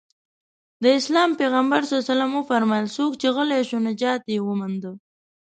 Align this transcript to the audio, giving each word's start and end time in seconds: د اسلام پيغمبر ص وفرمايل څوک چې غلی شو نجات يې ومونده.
د 0.83 0.85
اسلام 0.99 1.29
پيغمبر 1.39 1.81
ص 1.89 1.91
وفرمايل 2.37 2.87
څوک 2.97 3.11
چې 3.21 3.27
غلی 3.35 3.61
شو 3.69 3.77
نجات 3.87 4.21
يې 4.33 4.37
ومونده. 4.41 4.91